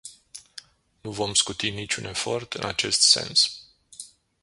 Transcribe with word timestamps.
Nu 1.03 1.11
vom 1.17 1.35
scuti 1.41 1.69
niciun 1.71 2.05
efort 2.05 2.53
în 2.53 2.65
acest 2.65 3.01
sens. 3.01 3.65